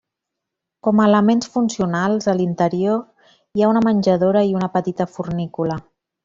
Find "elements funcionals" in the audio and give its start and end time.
1.09-2.27